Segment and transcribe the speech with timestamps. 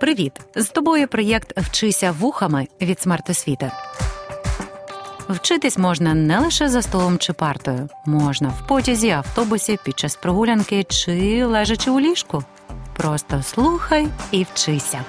[0.00, 0.32] Привіт!
[0.54, 3.72] З тобою проєкт Вчися вухами від смертосвіти.
[5.28, 10.84] Вчитись можна не лише за столом чи партою, можна в потязі, автобусі, під час прогулянки
[10.84, 12.44] чи лежачи у ліжку.
[12.96, 15.04] Просто слухай і вчися.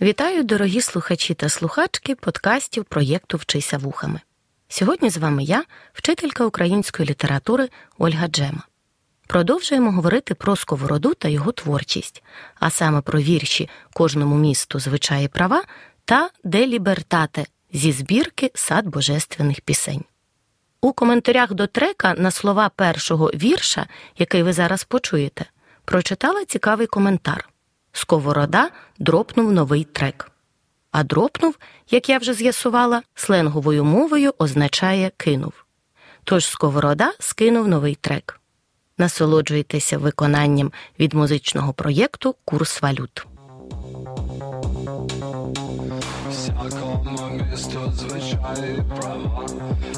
[0.00, 4.20] Вітаю, дорогі слухачі та слухачки подкастів проєкту Вчися вухами.
[4.68, 7.68] Сьогодні з вами я, вчителька української літератури
[7.98, 8.62] Ольга Джема.
[9.26, 12.22] Продовжуємо говорити про сковороду та його творчість,
[12.54, 15.62] а саме про вірші кожному місту звичаї права
[16.04, 20.04] та де лібертате зі збірки сад божественних пісень.
[20.80, 23.86] У коментарях до трека на слова першого вірша,
[24.18, 25.44] який ви зараз почуєте,
[25.84, 27.48] прочитала цікавий коментар.
[27.92, 30.30] Сковорода дропнув новий трек.
[30.90, 31.58] А дропнув,
[31.90, 35.52] як я вже з'ясувала, сленговою мовою означає кинув.
[36.24, 38.40] Тож сковорода скинув новий трек.
[38.98, 43.26] Насолоджуйтеся виконанням від музичного проєкту Курс валют.
[48.42, 49.46] Всякому права,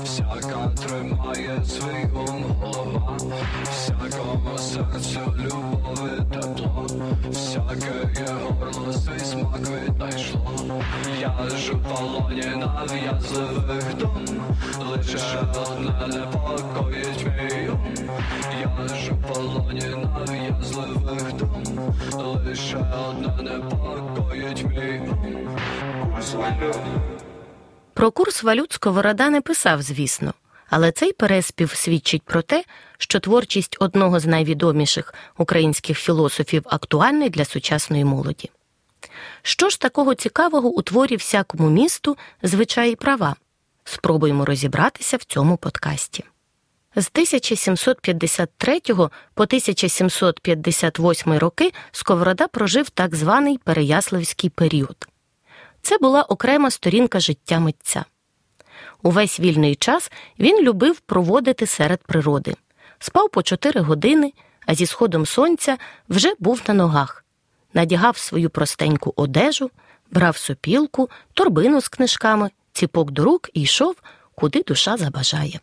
[0.05, 3.17] всяка тримає свій ум голова,
[3.65, 6.87] всякому серцю любов і тепло,
[7.29, 10.51] всяке є горло свій смак віднайшло.
[11.21, 14.27] Я ж у полоні нав'язливих дум,
[14.91, 17.95] лише одне непокоїть мій ум.
[18.61, 19.83] Я ж у полоні
[20.17, 21.95] нав'язливих дум,
[22.47, 25.49] лише одне непокоїть мій ум.
[27.99, 30.35] Про курс валют Сковорода не писав, звісно,
[30.71, 32.65] але цей переспів свідчить про те,
[32.99, 38.51] що творчість одного з найвідоміших українських філософів актуальний для сучасної молоді.
[39.43, 43.37] Що ж такого цікавого у творі всякому місту звичаї права?
[43.85, 46.25] Спробуємо розібратися в цьому подкасті.
[46.97, 48.81] З 1753
[49.35, 55.09] по 1758 роки Сковорода прожив так званий Переяславський період.
[55.89, 58.05] Це була окрема сторінка життя митця.
[59.03, 62.55] Увесь вільний час він любив проводити серед природи,
[62.99, 64.33] спав по 4 години,
[64.67, 67.25] а зі сходом сонця вже був на ногах,
[67.75, 69.71] надягав свою простеньку одежу,
[70.11, 73.97] брав сопілку, торбину з книжками, ціпок до рук і йшов,
[74.35, 75.61] куди душа забажає.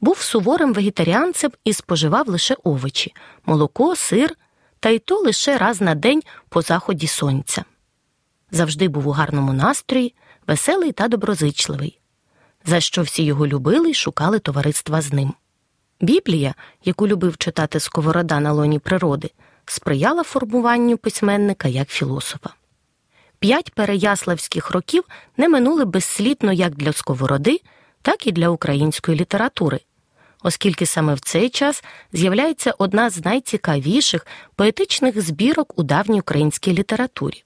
[0.00, 3.14] Був суворим вегетаріанцем і споживав лише овочі,
[3.46, 4.36] молоко, сир,
[4.80, 7.64] та й то лише раз на день по заході сонця
[8.50, 10.14] завжди був у гарному настрої,
[10.46, 11.98] веселий та доброзичливий,
[12.64, 15.34] за що всі його любили й шукали товариства з ним.
[16.00, 19.30] Біблія, яку любив читати Сковорода на лоні природи,
[19.66, 22.50] сприяла формуванню письменника як філософа.
[23.38, 25.04] П'ять переяславських років
[25.36, 27.60] не минули безслідно як для Сковороди,
[28.02, 29.80] так і для української літератури,
[30.42, 37.44] оскільки саме в цей час з'являється одна з найцікавіших поетичних збірок у давній українській літературі.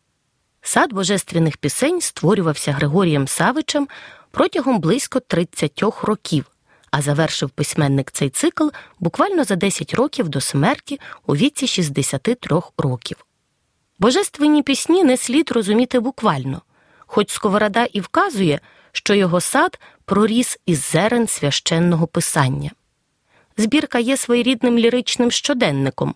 [0.67, 3.89] Сад божественних пісень створювався Григорієм Савичем
[4.31, 6.45] протягом близько 30 років,
[6.91, 8.69] а завершив письменник цей цикл
[9.01, 13.27] буквально за 10 років до смерті у віці 63 років.
[13.99, 16.63] Божественні пісні не слід розуміти буквально,
[16.99, 18.61] хоч Сковорода і вказує,
[18.93, 22.71] що його сад проріс із зерен священного писання.
[23.57, 26.15] Збірка є своєрідним ліричним щоденником,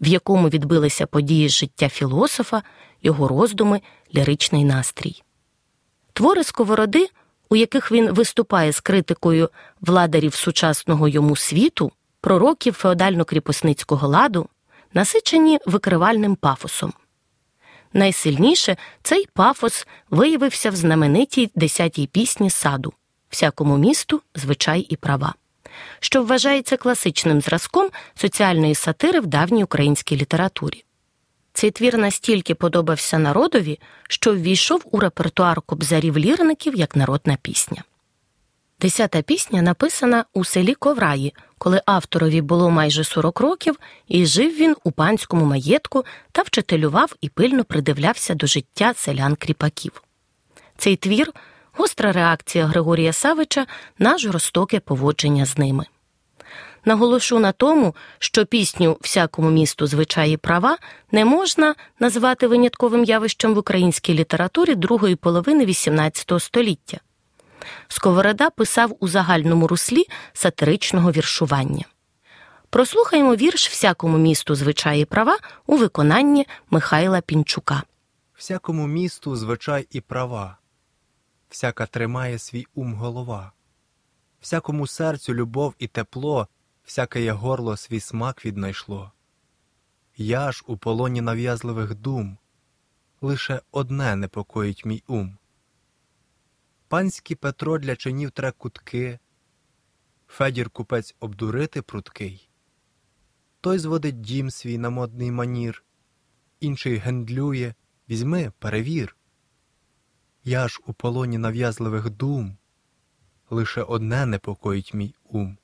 [0.00, 2.62] в якому відбилися події з життя філософа,
[3.02, 3.80] його роздуми,
[4.14, 5.22] ліричний настрій.
[6.12, 7.08] Твори сковороди,
[7.48, 14.48] у яких він виступає з критикою владарів сучасного йому світу, пророків феодально-кріпосницького ладу,
[14.94, 16.92] насичені викривальним пафосом.
[17.92, 22.92] Найсильніше цей пафос виявився в знаменитій десятій пісні саду
[23.30, 25.34] всякому місту звичай і права
[26.00, 30.84] що вважається класичним зразком соціальної сатири в давній українській літературі.
[31.52, 37.82] Цей твір настільки подобався народові, що ввійшов у репертуар кобзарів лірників як народна пісня.
[38.80, 44.76] Десята пісня написана у селі Ковраї, коли авторові було майже 40 років, і жив він
[44.84, 50.02] у панському маєтку та вчителював і пильно придивлявся до життя селян кріпаків.
[50.76, 51.32] Цей твір
[51.72, 53.66] гостра реакція Григорія Савича
[53.98, 55.86] на жорстоке поводження з ними.
[56.84, 60.78] Наголошу на тому, що пісню всякому місту звичаї права
[61.12, 66.98] не можна назвати винятковим явищем в українській літературі другої половини XVIII століття.
[67.88, 71.84] Сковорода писав у загальному руслі сатиричного віршування.
[72.70, 77.82] Прослухаємо вірш всякому місту звичаї права у виконанні Михайла Пінчука.
[78.34, 80.56] Всякому місту звичай і права,
[81.48, 83.52] всяка тримає свій ум голова,
[84.40, 86.48] всякому серцю любов і тепло,
[86.84, 89.12] всяке є горло свій смак віднайшло.
[90.16, 92.38] Я ж у полоні нав'язливих дум,
[93.20, 95.38] лише одне непокоїть мій ум.
[96.88, 99.18] Панський Петро для чинів тре кутки,
[100.28, 102.48] Федір купець обдурити пруткий.
[103.60, 105.84] Той зводить дім свій на модний манір,
[106.60, 107.74] інший гендлює,
[108.08, 109.16] візьми, перевір.
[110.44, 112.56] Я ж у полоні нав'язливих дум,
[113.50, 115.58] лише одне непокоїть мій ум.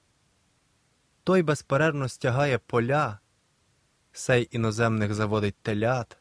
[1.28, 3.18] Той безперервно стягає поля,
[4.12, 6.18] сей іноземних заводить телят,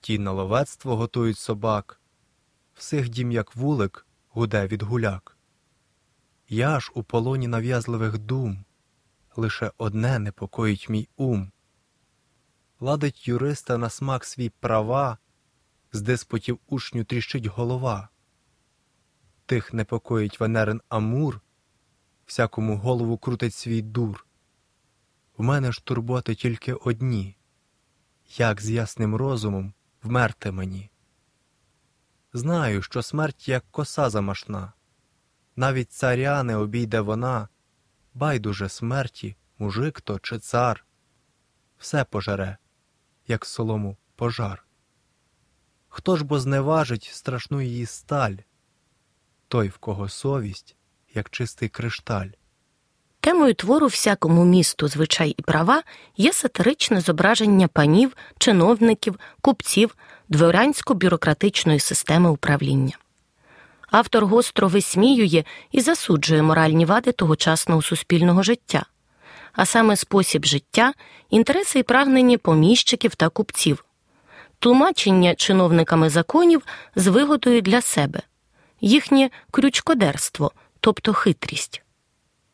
[0.00, 2.00] ті на ловецтво готують собак,
[2.74, 5.38] всіх дім, як вулик, гуде від гуляк.
[6.48, 8.64] Я ж у полоні нав'язливих дум,
[9.36, 11.52] лише одне непокоїть мій ум.
[12.80, 15.18] Ладить юриста на смак свій права,
[15.92, 18.08] з диспутів учню тріщить голова.
[19.46, 21.40] Тих непокоїть Венерин Амур,
[22.26, 24.26] всякому голову крутить свій дур.
[25.36, 27.36] В мене ж турботи тільки одні,
[28.36, 30.90] як з ясним розумом вмерти мені.
[32.32, 34.72] Знаю, що смерть як коса замашна,
[35.56, 37.48] навіть царя не обійде вона,
[38.14, 40.86] байдуже смерті, мужик то чи цар,
[41.78, 42.56] все пожере,
[43.26, 44.66] як солому пожар.
[45.88, 48.36] Хто ж бо зневажить страшну її сталь,
[49.48, 50.76] той, в кого совість,
[51.14, 52.28] як чистий кришталь.
[53.20, 55.82] Темою твору всякому місту звичай і права
[56.16, 59.96] є сатиричне зображення панів, чиновників, купців,
[60.30, 62.96] дворянсько-бюрократичної системи управління.
[63.90, 68.86] Автор гостро висміює і засуджує моральні вади тогочасного суспільного життя,
[69.52, 70.92] а саме спосіб життя,
[71.30, 73.84] інтереси і прагнення поміщиків та купців,
[74.58, 76.62] тлумачення чиновниками законів
[76.96, 78.22] з вигодою для себе,
[78.80, 80.52] їхнє крючкодерство,
[80.84, 81.82] тобто хитрість.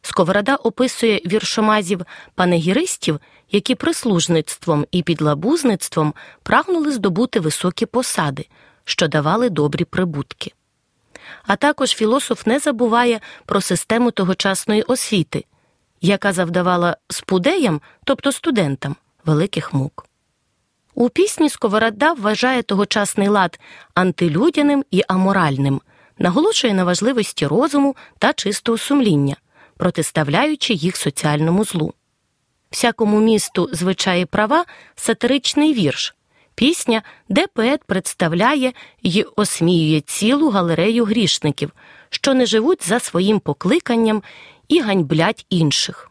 [0.02, 2.02] Сковорода описує віршомазів
[2.34, 8.46] панегіристів, які прислужництвом і підлабузництвом прагнули здобути високі посади,
[8.84, 10.52] що давали добрі прибутки.
[11.46, 15.44] А також філософ не забуває про систему тогочасної освіти,
[16.00, 20.06] яка завдавала спудеям, тобто студентам, великих мук.
[20.94, 23.60] У пісні Сковорода вважає тогочасний лад
[23.94, 25.80] антилюдяним і аморальним,
[26.20, 29.36] наголошує на важливості розуму та чистого сумління
[29.80, 31.94] протиставляючи їх соціальному злу.
[32.70, 34.64] Всякому місту звичаї права
[34.94, 36.14] сатиричний вірш,
[36.54, 38.72] пісня, де поет представляє
[39.02, 41.72] й осміює цілу галерею грішників,
[42.10, 44.22] що не живуть за своїм покликанням
[44.68, 46.10] і ганьблять інших.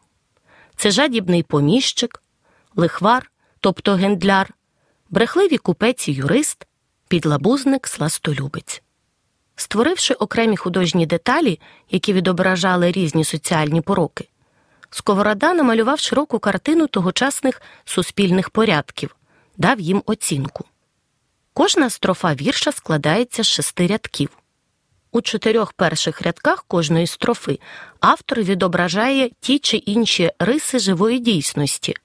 [0.75, 2.21] Це жадібний поміщик,
[2.75, 4.53] лихвар, тобто гендляр,
[5.09, 6.67] брехливі купець і юрист,
[7.07, 8.81] підлабузник сластолюбець.
[9.59, 11.59] Створивши окремі художні деталі,
[11.89, 14.27] які відображали різні соціальні пороки,
[14.89, 19.15] Сковорода намалював широку картину тогочасних суспільних порядків,
[19.57, 20.65] дав їм оцінку.
[21.53, 24.29] Кожна строфа вірша складається з шести рядків.
[25.11, 27.59] У чотирьох перших рядках кожної строфи
[27.99, 31.95] автор відображає ті чи інші риси живої дійсності,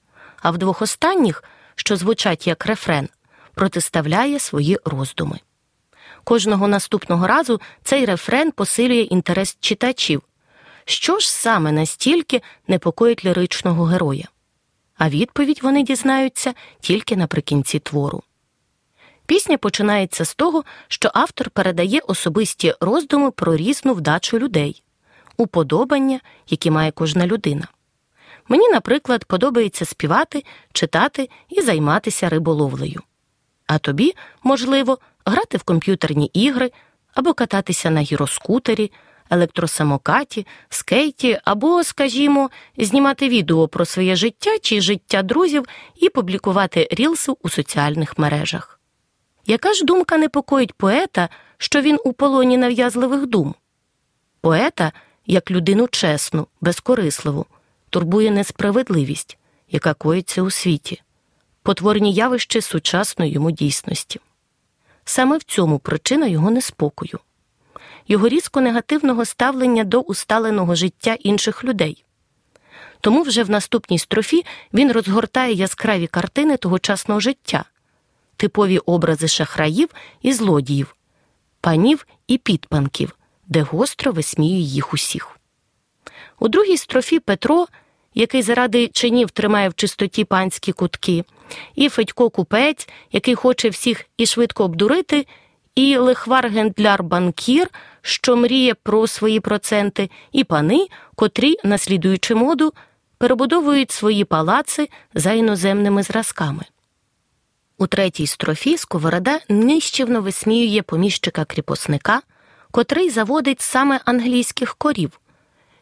[0.41, 1.43] а в двох останніх,
[1.75, 3.09] що звучать як рефрен,
[3.53, 5.39] протиставляє свої роздуми.
[6.25, 10.21] Кожного наступного разу цей рефрен посилює інтерес читачів.
[10.85, 14.27] Що ж саме настільки непокоїть ліричного героя?
[14.97, 18.23] А відповідь вони дізнаються тільки наприкінці твору.
[19.25, 24.83] Пісня починається з того, що автор передає особисті роздуми про різну вдачу людей,
[25.37, 27.67] уподобання, які має кожна людина.
[28.47, 33.01] Мені, наприклад, подобається співати, читати і займатися риболовлею.
[33.67, 36.71] А тобі, можливо, грати в комп'ютерні ігри
[37.13, 38.91] або кататися на гіроскутері,
[39.29, 47.33] електросамокаті, скейті, або, скажімо, знімати відео про своє життя чи життя друзів і публікувати рілси
[47.41, 48.79] у соціальних мережах.
[49.45, 53.55] Яка ж думка непокоїть поета, що він у полоні нав'язливих дум?
[54.41, 54.91] Поета,
[55.25, 57.45] як людину чесну, безкорисливу,
[57.89, 59.37] турбує несправедливість,
[59.71, 61.01] яка коїться у світі,
[61.65, 64.19] потворні явища сучасної йому дійсності.
[65.05, 67.19] Саме в цьому причина його неспокою,
[68.07, 72.03] його різко негативного ставлення до усталеного життя інших людей.
[73.01, 77.65] Тому вже в наступній строфі він розгортає яскраві картини тогочасного життя,
[78.37, 79.89] типові образи шахраїв
[80.21, 80.95] і злодіїв,
[81.61, 83.15] панів і підпанків,
[83.47, 85.39] де гостро висміює їх усіх.
[86.39, 87.67] У другій строфі Петро
[88.15, 91.23] який заради чинів тримає в чистоті панські кутки,
[91.75, 95.27] і Федько купець, який хоче всіх і швидко обдурити,
[95.75, 97.69] і лихвар гендляр банкір,
[98.01, 102.73] що мріє про свої проценти, і пани, котрі, наслідуючи моду,
[103.17, 106.63] перебудовують свої палаци за іноземними зразками.
[107.77, 112.21] У третій строфі Сковорода нищівно висміює поміщика кріпосника,
[112.71, 115.19] котрий заводить саме англійських корів,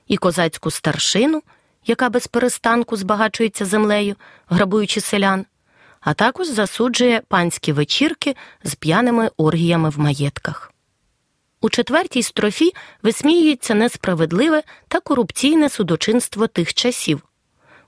[0.07, 1.41] і козацьку старшину,
[1.85, 4.15] яка без перестанку збагачується землею,
[4.47, 5.45] грабуючи селян,
[6.03, 10.73] а також засуджує панські вечірки з п'яними оргіями в маєтках.
[11.61, 17.21] У четвертій строфі висміюється несправедливе та корупційне судочинство тих часів,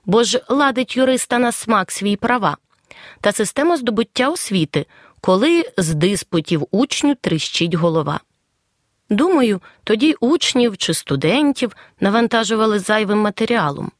[0.04, 2.56] бо ж ладить юриста на смак свій права
[3.20, 4.86] та система здобуття освіти,
[5.20, 8.20] коли з диспутів учню тріщить голова.
[9.10, 13.92] Думаю, тоді учнів чи студентів навантажували зайвим матеріалом.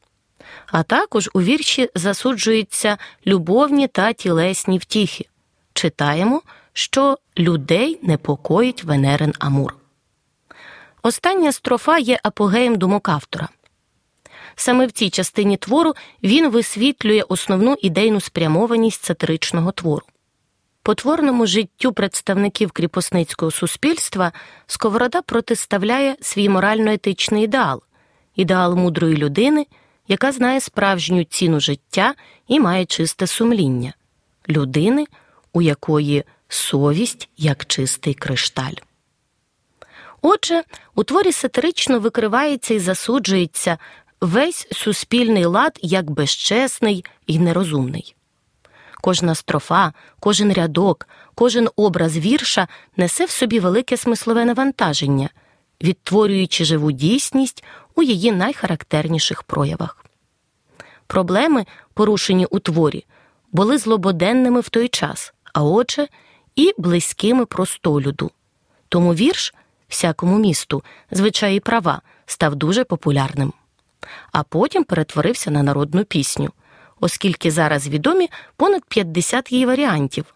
[0.71, 2.97] А також у вірші засуджуються
[3.27, 5.25] любовні та тілесні втіхи.
[5.73, 6.41] Читаємо,
[6.73, 9.75] що людей непокоїть Венерин Амур.
[11.03, 13.49] Остання строфа є апогеєм думок автора.
[14.55, 15.93] Саме в цій частині твору
[16.23, 20.05] він висвітлює основну ідейну спрямованість сатиричного твору.
[20.83, 24.31] Потворному життю представників кріпосницького суспільства
[24.67, 27.81] Сковорода протиставляє свій морально-етичний ідеал,
[28.35, 29.65] ідеал мудрої людини,
[30.07, 32.13] яка знає справжню ціну життя
[32.47, 33.93] і має чисте сумління,
[34.49, 35.05] людини,
[35.53, 38.73] у якої совість як чистий кришталь.
[40.21, 40.63] Отже,
[40.95, 43.77] у творі сатирично викривається і засуджується
[44.21, 48.15] весь суспільний лад як безчесний і нерозумний.
[49.01, 55.29] Кожна строфа, кожен рядок, кожен образ вірша несе в собі велике смислове навантаження,
[55.83, 57.63] відтворюючи живу дійсність
[57.95, 60.05] у її найхарактерніших проявах.
[61.07, 63.05] Проблеми, порушені у творі,
[63.51, 66.07] були злободенними в той час, а отже,
[66.55, 68.31] і близькими простолюду.
[68.89, 69.53] Тому вірш
[69.87, 73.53] всякому місту, звичаї права, став дуже популярним.
[74.31, 76.49] А потім перетворився на народну пісню,
[76.99, 80.35] оскільки зараз відомі понад 50 її варіантів.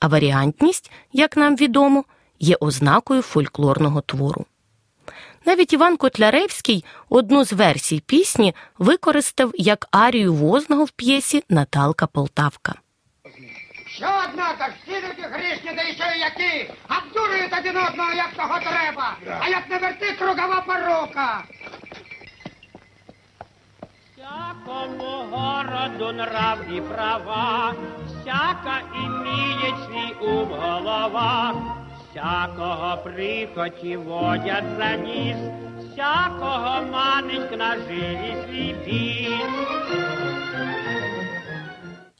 [0.00, 2.04] А варіантність, як нам відомо,
[2.40, 4.46] є ознакою фольклорного твору.
[5.46, 12.74] Навіть Іван Котляревський одну з версій пісні використав як арію возного в п'єсі Наталка Полтавка.
[13.86, 18.58] Що, однако, ж, всі люди грішні, да ще й які, обдурюють один одного, як того
[18.60, 21.44] треба, а як не верти кругова порука.
[24.16, 27.74] Всякому городу нрав і права,
[28.06, 31.54] всяка іміє свій ум голова,
[32.10, 35.36] всякого прихоті водять за ніс,
[35.92, 39.30] всякого манить на жилі свій піс.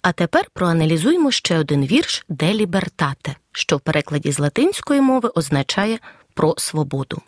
[0.03, 5.99] А тепер проаналізуємо ще один вірш де лібертате, що в перекладі з латинської мови означає
[6.35, 7.23] про свободу.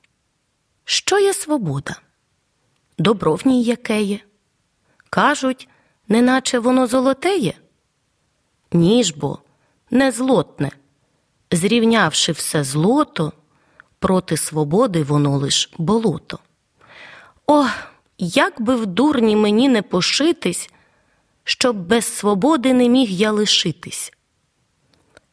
[0.85, 1.97] Що є свобода?
[2.99, 4.19] Добро в ній яке є?
[5.11, 5.69] Кажуть,
[6.09, 7.55] неначе воно золотеє?
[8.73, 9.39] Ні ж бо,
[9.91, 10.71] не злотне.
[11.53, 13.33] Зрівнявши все злото,
[13.99, 16.39] проти свободи воно лиш болото.
[17.47, 17.67] О,
[18.19, 20.71] як би в дурні мені не пошитись,
[21.45, 24.13] щоб без свободи не міг я лишитись.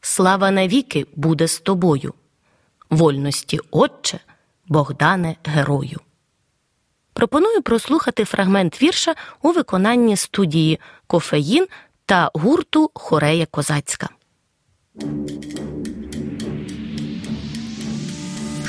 [0.02, 2.14] Слава навіки буде з тобою,
[2.90, 4.20] вольності, Отче,
[4.68, 6.00] Богдане Герою.
[7.14, 11.68] Пропоную прослухати фрагмент вірша у виконанні студії Кофеїн
[12.06, 14.10] та гурту Хорея Козацька.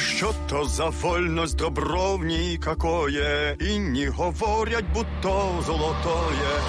[0.01, 6.63] Що то за вольность добро в ній какое, Інні говорять, будто золотое.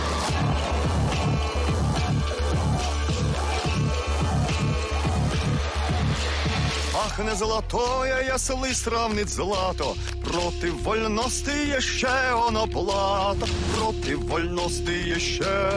[7.06, 13.46] Ах, не золотое, ясли сравнить злато, проти вольності є ще оно плата,
[13.76, 15.70] проти вольності є ще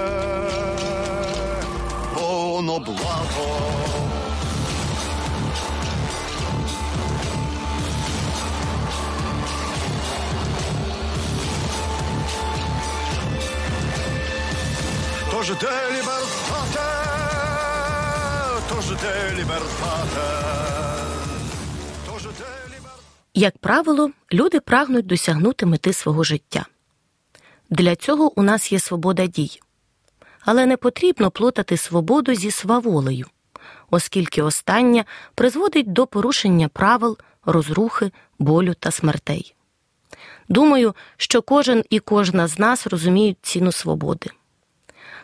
[2.22, 2.80] оно
[15.60, 15.66] блато.
[15.66, 16.80] Де лібертате,
[18.68, 20.24] тож де лібертате,
[22.66, 23.02] лібертате.
[23.34, 26.66] Як правило, люди прагнуть досягнути мети свого життя.
[27.70, 29.60] Для цього у нас є свобода дій.
[30.40, 33.26] Але не потрібно плутати свободу зі сваволею,
[33.90, 39.54] оскільки остання призводить до порушення правил, розрухи, болю та смертей.
[40.48, 44.30] Думаю, що кожен і кожна з нас розуміють ціну свободи.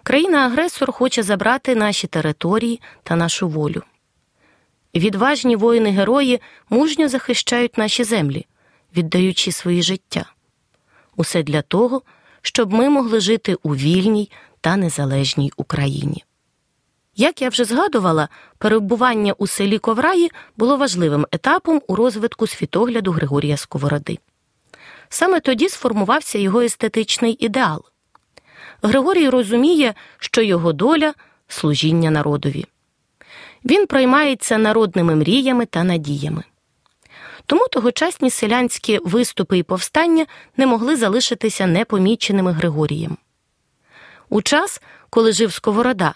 [0.02, 3.83] Країна-агресор хоче забрати наші території та нашу волю.
[4.95, 6.40] Відважні воїни-герої
[6.71, 8.47] мужньо захищають наші землі,
[8.97, 10.25] віддаючи свої життя.
[11.16, 12.02] Усе для того,
[12.42, 14.30] щоб ми могли жити у вільній
[14.61, 16.25] та незалежній Україні.
[17.16, 18.28] Як я вже згадувала,
[18.59, 24.19] перебування у селі Ковраї було важливим етапом у розвитку світогляду Григорія Сковороди.
[25.09, 27.85] Саме тоді сформувався його естетичний ідеал.
[28.82, 31.14] Григорій розуміє, що його доля
[31.49, 32.66] служіння народові.
[33.64, 36.42] Він проймається народними мріями та надіями.
[37.46, 43.16] Тому тогочасні селянські виступи і повстання не могли залишитися непоміченими Григорієм.
[44.28, 46.14] У час, коли жив Сковорода,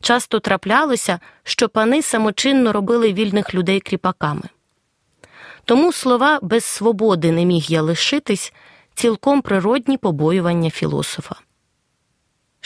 [0.00, 4.42] часто траплялося, що пани самочинно робили вільних людей кріпаками.
[5.64, 8.52] Тому слова без свободи не міг я лишитись
[8.94, 11.34] цілком природні побоювання філософа.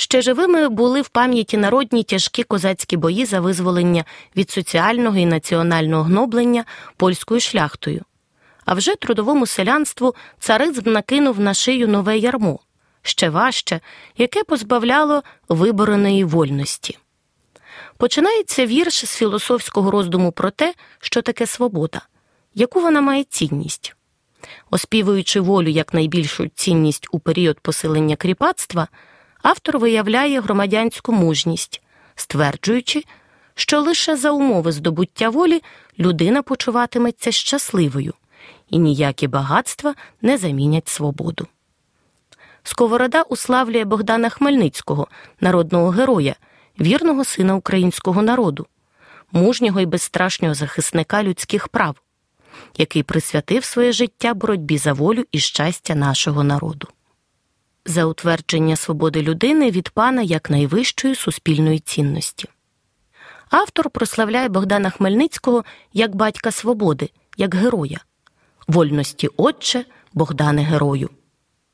[0.00, 4.04] Ще живими були в пам'яті народні тяжкі козацькі бої за визволення
[4.36, 6.64] від соціального і національного гноблення
[6.96, 8.04] польською шляхтою.
[8.64, 12.60] А вже трудовому селянству царизм накинув на шию нове ярмо,
[13.02, 13.80] ще важче,
[14.16, 16.98] яке позбавляло вибореної вольності.
[17.96, 22.02] Починається вірш з філософського роздуму про те, що таке свобода,
[22.54, 23.94] яку вона має цінність.
[24.70, 28.88] Оспівуючи волю як найбільшу цінність у період посилення кріпацтва,
[29.42, 31.82] автор виявляє громадянську мужність,
[32.14, 33.04] стверджуючи,
[33.54, 35.62] що лише за умови здобуття волі
[35.98, 38.14] людина почуватиметься щасливою,
[38.70, 41.46] і ніякі багатства не замінять свободу.
[42.62, 45.08] Сковорода уславлює Богдана Хмельницького,
[45.40, 46.34] народного героя,
[46.80, 48.66] вірного сина українського народу,
[49.32, 51.96] мужнього і безстрашнього захисника людських прав,
[52.76, 56.88] який присвятив своє життя боротьбі за волю і щастя нашого народу.
[57.86, 62.48] За утвердження свободи людини від пана як найвищої суспільної цінності.
[63.50, 68.00] Автор прославляє Богдана Хмельницького як батька свободи, як героя,
[68.68, 71.10] вольності Отче Богдане Герою.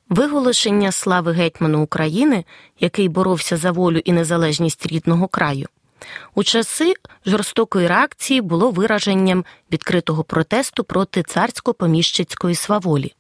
[0.08, 2.44] Виголошення слави гетьману України,
[2.80, 5.66] який боровся за волю і незалежність рідного краю,
[6.34, 6.94] у часи
[7.26, 13.14] жорстокої реакції було вираженням відкритого протесту проти царсько-поміщицької сваволі,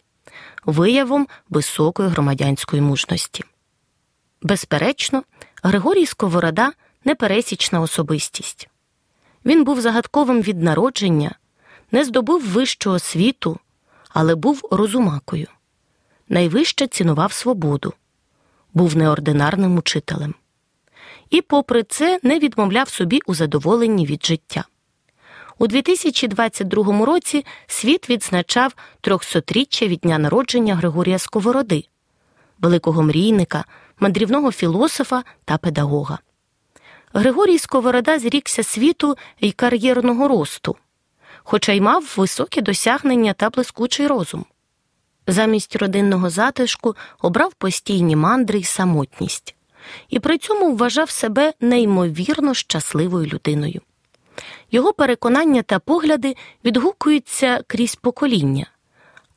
[0.64, 3.44] виявом високої громадянської мужності.
[4.42, 5.22] Безперечно,
[5.62, 6.72] Григорій Сковорода
[7.04, 8.68] непересічна особистість.
[9.44, 11.34] Він був загадковим від народження,
[11.92, 13.58] не здобув вищого світу,
[14.08, 15.46] але був розумакою
[16.28, 17.92] найвище цінував свободу,
[18.74, 20.34] був неординарним учителем.
[21.30, 24.64] І, попри це, не відмовляв собі у задоволенні від життя.
[25.58, 31.84] У 2022 році світ відзначав трьохсотріччя від дня народження Григорія Сковороди,
[32.58, 33.64] великого мрійника,
[33.98, 36.18] мандрівного філософа та педагога.
[37.12, 40.76] Григорій Сковорода зрікся світу й кар'єрного росту,
[41.38, 44.44] хоча й мав високі досягнення та блискучий розум.
[45.26, 49.54] Замість родинного затишку обрав постійні мандри й самотність,
[50.08, 53.80] і при цьому вважав себе неймовірно щасливою людиною.
[54.74, 58.66] Його переконання та погляди відгукуються крізь покоління,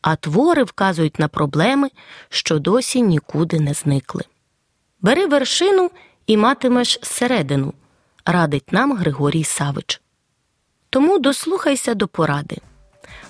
[0.02, 1.90] а твори вказують на проблеми,
[2.30, 4.24] що досі нікуди не зникли.
[5.02, 5.92] Бери вершину
[6.28, 7.74] і матимеш середину,
[8.26, 10.02] радить нам Григорій Савич.
[10.90, 12.58] Тому дослухайся до поради.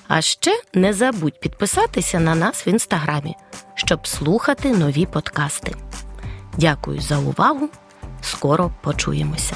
[0.07, 3.35] А ще не забудь підписатися на нас в інстаграмі,
[3.75, 5.75] щоб слухати нові подкасти.
[6.57, 7.69] Дякую за увагу.
[8.21, 9.55] Скоро почуємося.